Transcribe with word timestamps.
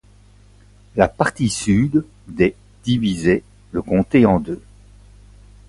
La 0.95 1.07
partie 1.07 1.47
sud 1.51 2.07
des 2.27 2.55
divisait 2.83 3.43
le 3.71 3.83
comté 3.83 4.25
en 4.25 4.39
deux. 4.39 4.59